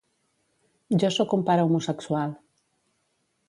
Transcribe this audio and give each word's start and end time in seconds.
Jo 1.03 1.11
sóc 1.17 1.37
un 1.39 1.45
pare 1.51 1.67
homosexual. 1.67 2.33